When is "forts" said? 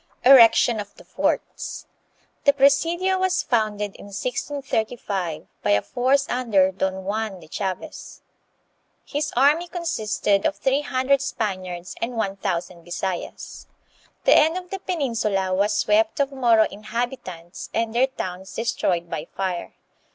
1.05-1.85